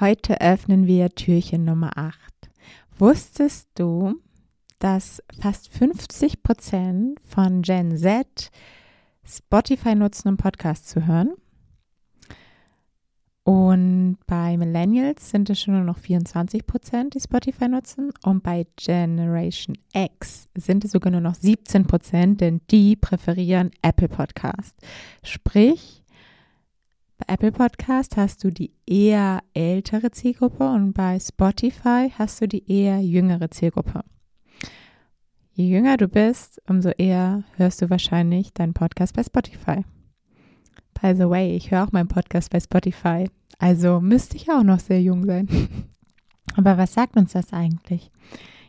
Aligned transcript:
Heute 0.00 0.40
öffnen 0.40 0.86
wir 0.86 1.10
Türchen 1.10 1.64
Nummer 1.64 1.96
8. 1.96 2.16
Wusstest 2.98 3.68
du, 3.74 4.14
dass 4.78 5.22
fast 5.40 5.68
50 5.68 6.42
Prozent 6.42 7.20
von 7.20 7.62
Gen 7.62 7.96
Z 7.96 8.50
Spotify 9.24 9.94
nutzen, 9.94 10.28
um 10.28 10.36
Podcasts 10.36 10.88
zu 10.88 11.06
hören? 11.06 11.34
Und 13.44 14.18
bei 14.26 14.56
Millennials 14.56 15.30
sind 15.30 15.50
es 15.50 15.60
schon 15.60 15.74
nur 15.74 15.82
noch 15.82 15.98
24 15.98 16.64
Prozent, 16.64 17.14
die 17.14 17.20
Spotify 17.20 17.68
nutzen. 17.68 18.12
Und 18.22 18.44
bei 18.44 18.66
Generation 18.76 19.76
X 19.92 20.48
sind 20.54 20.84
es 20.84 20.92
sogar 20.92 21.10
nur 21.10 21.20
noch 21.20 21.34
17 21.34 21.86
Prozent, 21.86 22.40
denn 22.40 22.60
die 22.70 22.94
präferieren 22.94 23.72
Apple 23.82 24.08
Podcast. 24.08 24.76
Sprich, 25.24 26.01
bei 27.22 27.34
Apple 27.34 27.52
Podcast 27.52 28.16
hast 28.16 28.42
du 28.42 28.50
die 28.50 28.72
eher 28.86 29.42
ältere 29.54 30.10
Zielgruppe 30.10 30.68
und 30.68 30.92
bei 30.92 31.20
Spotify 31.20 32.10
hast 32.18 32.40
du 32.40 32.48
die 32.48 32.68
eher 32.70 33.00
jüngere 33.00 33.50
Zielgruppe. 33.50 34.02
Je 35.52 35.68
jünger 35.68 35.96
du 35.96 36.08
bist, 36.08 36.60
umso 36.68 36.88
eher 36.90 37.44
hörst 37.56 37.82
du 37.82 37.90
wahrscheinlich 37.90 38.52
deinen 38.54 38.74
Podcast 38.74 39.14
bei 39.14 39.22
Spotify. 39.22 39.84
By 41.00 41.14
the 41.14 41.28
way, 41.28 41.54
ich 41.54 41.70
höre 41.70 41.84
auch 41.84 41.92
meinen 41.92 42.08
Podcast 42.08 42.50
bei 42.50 42.58
Spotify. 42.58 43.28
Also 43.58 44.00
müsste 44.00 44.36
ich 44.36 44.50
auch 44.50 44.64
noch 44.64 44.80
sehr 44.80 45.00
jung 45.00 45.24
sein. 45.24 45.48
Aber 46.56 46.76
was 46.76 46.94
sagt 46.94 47.16
uns 47.16 47.32
das 47.32 47.52
eigentlich? 47.52 48.10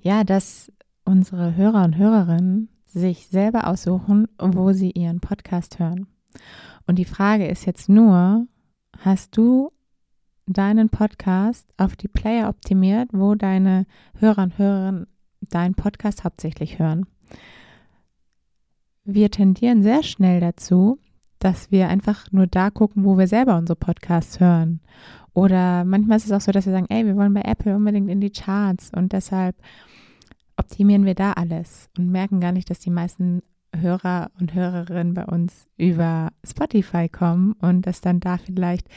Ja, 0.00 0.24
dass 0.24 0.72
unsere 1.04 1.54
Hörer 1.54 1.84
und 1.84 1.96
Hörerinnen 1.96 2.68
sich 2.86 3.28
selber 3.28 3.68
aussuchen, 3.68 4.26
wo 4.38 4.72
sie 4.72 4.90
ihren 4.90 5.20
Podcast 5.20 5.78
hören. 5.78 6.08
Und 6.90 6.96
die 6.96 7.04
Frage 7.04 7.46
ist 7.46 7.66
jetzt 7.66 7.88
nur, 7.88 8.48
hast 8.98 9.36
du 9.36 9.70
deinen 10.48 10.88
Podcast 10.88 11.72
auf 11.76 11.94
die 11.94 12.08
Player 12.08 12.48
optimiert, 12.48 13.10
wo 13.12 13.36
deine 13.36 13.86
Hörer 14.18 14.42
und 14.42 14.58
Hörerinnen 14.58 15.06
deinen 15.40 15.74
Podcast 15.76 16.24
hauptsächlich 16.24 16.80
hören? 16.80 17.06
Wir 19.04 19.30
tendieren 19.30 19.84
sehr 19.84 20.02
schnell 20.02 20.40
dazu, 20.40 20.98
dass 21.38 21.70
wir 21.70 21.88
einfach 21.88 22.32
nur 22.32 22.48
da 22.48 22.70
gucken, 22.70 23.04
wo 23.04 23.16
wir 23.16 23.28
selber 23.28 23.56
unsere 23.56 23.76
Podcasts 23.76 24.40
hören. 24.40 24.80
Oder 25.32 25.84
manchmal 25.84 26.16
ist 26.16 26.26
es 26.26 26.32
auch 26.32 26.40
so, 26.40 26.50
dass 26.50 26.66
wir 26.66 26.72
sagen, 26.72 26.86
ey, 26.88 27.06
wir 27.06 27.14
wollen 27.14 27.34
bei 27.34 27.42
Apple 27.42 27.76
unbedingt 27.76 28.10
in 28.10 28.20
die 28.20 28.32
Charts 28.32 28.90
und 28.92 29.12
deshalb 29.12 29.54
optimieren 30.56 31.04
wir 31.04 31.14
da 31.14 31.34
alles 31.34 31.88
und 31.96 32.10
merken 32.10 32.40
gar 32.40 32.50
nicht, 32.50 32.68
dass 32.68 32.80
die 32.80 32.90
meisten 32.90 33.42
Hörer 33.76 34.30
und 34.40 34.54
Hörerinnen 34.54 35.14
bei 35.14 35.24
uns 35.24 35.68
über 35.76 36.30
Spotify 36.44 37.08
kommen 37.08 37.52
und 37.60 37.86
dass 37.86 38.00
dann 38.00 38.20
da 38.20 38.36
vielleicht 38.38 38.88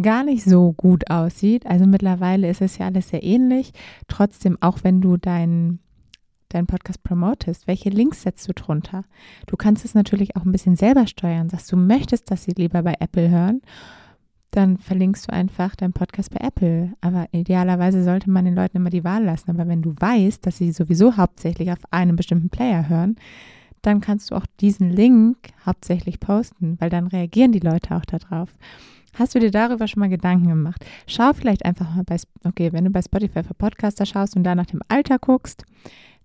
gar 0.00 0.24
nicht 0.24 0.44
so 0.44 0.72
gut 0.72 1.10
aussieht. 1.10 1.66
Also 1.66 1.86
mittlerweile 1.86 2.48
ist 2.48 2.60
es 2.60 2.78
ja 2.78 2.86
alles 2.86 3.08
sehr 3.08 3.22
ähnlich. 3.22 3.72
Trotzdem, 4.06 4.56
auch 4.60 4.78
wenn 4.82 5.00
du 5.00 5.16
deinen 5.16 5.80
deinen 6.48 6.66
Podcast 6.66 7.02
promotest, 7.02 7.66
welche 7.66 7.90
Links 7.90 8.22
setzt 8.22 8.48
du 8.48 8.54
drunter? 8.54 9.04
Du 9.46 9.56
kannst 9.56 9.84
es 9.84 9.94
natürlich 9.94 10.36
auch 10.36 10.44
ein 10.44 10.52
bisschen 10.52 10.76
selber 10.76 11.06
steuern. 11.06 11.50
Sagst 11.50 11.70
du 11.70 11.76
möchtest, 11.76 12.30
dass 12.30 12.44
sie 12.44 12.52
lieber 12.52 12.82
bei 12.82 12.94
Apple 13.00 13.28
hören, 13.28 13.60
dann 14.50 14.78
verlinkst 14.78 15.28
du 15.28 15.32
einfach 15.32 15.76
deinen 15.76 15.92
Podcast 15.92 16.30
bei 16.30 16.46
Apple. 16.46 16.94
Aber 17.00 17.26
idealerweise 17.32 18.02
sollte 18.02 18.30
man 18.30 18.46
den 18.46 18.54
Leuten 18.54 18.78
immer 18.78 18.90
die 18.90 19.04
Wahl 19.04 19.24
lassen. 19.24 19.50
Aber 19.50 19.68
wenn 19.68 19.82
du 19.82 19.94
weißt, 19.94 20.46
dass 20.46 20.56
sie 20.56 20.72
sowieso 20.72 21.16
hauptsächlich 21.16 21.70
auf 21.70 21.80
einem 21.90 22.16
bestimmten 22.16 22.48
Player 22.48 22.88
hören, 22.88 23.16
dann 23.88 24.00
kannst 24.00 24.30
du 24.30 24.36
auch 24.36 24.44
diesen 24.60 24.90
Link 24.90 25.38
hauptsächlich 25.64 26.20
posten, 26.20 26.76
weil 26.78 26.90
dann 26.90 27.06
reagieren 27.06 27.52
die 27.52 27.58
Leute 27.58 27.96
auch 27.96 28.04
darauf. 28.04 28.50
Hast 29.14 29.34
du 29.34 29.40
dir 29.40 29.50
darüber 29.50 29.88
schon 29.88 30.00
mal 30.00 30.10
Gedanken 30.10 30.48
gemacht? 30.48 30.84
Schau 31.06 31.32
vielleicht 31.32 31.64
einfach 31.64 31.94
mal 31.94 32.04
bei, 32.04 32.16
okay, 32.44 32.72
wenn 32.72 32.84
du 32.84 32.90
bei 32.90 33.00
Spotify 33.02 33.42
für 33.42 33.54
Podcaster 33.54 34.04
schaust 34.04 34.36
und 34.36 34.44
da 34.44 34.54
nach 34.54 34.66
dem 34.66 34.80
Alter 34.88 35.18
guckst, 35.18 35.64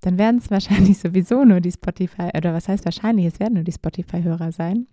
dann 0.02 0.18
werden 0.18 0.40
es 0.40 0.52
wahrscheinlich 0.52 1.00
sowieso 1.00 1.46
nur 1.46 1.62
die 1.62 1.72
Spotify, 1.72 2.30
oder 2.36 2.54
was 2.54 2.68
heißt 2.68 2.84
wahrscheinlich, 2.84 3.28
es 3.28 3.40
werden 3.40 3.56
nur 3.56 3.64
die 3.64 3.72
Spotify-Hörer 3.72 4.52
sein. 4.52 4.88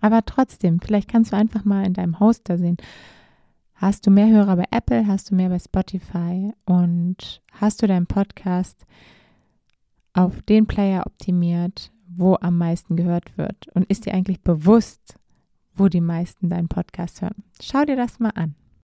Aber 0.00 0.24
trotzdem, 0.24 0.80
vielleicht 0.80 1.08
kannst 1.08 1.32
du 1.32 1.36
einfach 1.36 1.64
mal 1.64 1.86
in 1.86 1.92
deinem 1.92 2.18
Hoster 2.18 2.58
sehen, 2.58 2.78
hast 3.74 4.06
du 4.06 4.10
mehr 4.10 4.28
Hörer 4.28 4.56
bei 4.56 4.64
Apple, 4.70 5.06
hast 5.06 5.30
du 5.30 5.34
mehr 5.34 5.50
bei 5.50 5.58
Spotify 5.58 6.52
und 6.64 7.42
hast 7.52 7.82
du 7.82 7.86
deinen 7.86 8.06
Podcast 8.06 8.86
auf 10.16 10.42
den 10.42 10.66
Player 10.66 11.06
optimiert, 11.06 11.92
wo 12.08 12.36
am 12.40 12.58
meisten 12.58 12.96
gehört 12.96 13.36
wird? 13.36 13.68
Und 13.74 13.88
ist 13.90 14.06
dir 14.06 14.14
eigentlich 14.14 14.40
bewusst, 14.40 15.16
wo 15.74 15.88
die 15.88 16.00
meisten 16.00 16.48
deinen 16.48 16.68
Podcast 16.68 17.20
hören? 17.22 17.44
Schau 17.60 17.84
dir 17.84 17.96
das 17.96 18.18
mal 18.18 18.30
an. 18.30 18.54